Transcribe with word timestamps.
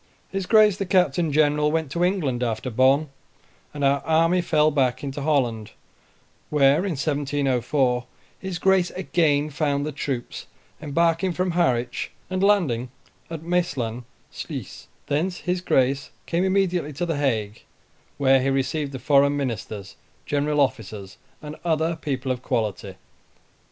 His 0.29 0.47
Grace 0.47 0.77
the 0.77 0.85
Captain 0.87 1.31
General 1.31 1.71
went 1.71 1.91
to 1.91 2.03
England 2.03 2.41
after 2.41 2.71
Bonn, 2.71 3.09
and 3.71 3.83
our 3.83 3.99
army 4.01 4.41
fell 4.41 4.71
back 4.71 5.03
into 5.03 5.21
Holland, 5.21 5.73
where, 6.49 6.77
in 6.87 6.93
April 6.97 7.17
1704, 7.17 8.05
his 8.39 8.57
Grace 8.57 8.89
again 8.95 9.51
found 9.51 9.85
the 9.85 9.91
troops, 9.91 10.47
embarking 10.81 11.33
from 11.33 11.51
Harwich 11.51 12.09
and 12.31 12.41
landing 12.41 12.89
at 13.29 13.43
Maesland 13.43 14.05
Sluys: 14.31 14.87
thence 15.05 15.41
his 15.41 15.61
Grace 15.61 16.09
came 16.25 16.43
immediately 16.45 16.93
to 16.93 17.05
the 17.05 17.17
Hague, 17.17 17.61
where 18.17 18.41
he 18.41 18.49
received 18.49 18.93
the 18.93 18.97
foreign 18.97 19.37
ministers, 19.37 19.97
general 20.25 20.59
officers, 20.59 21.17
and 21.43 21.55
other 21.63 21.95
people 21.95 22.31
of 22.31 22.41
quality. 22.41 22.95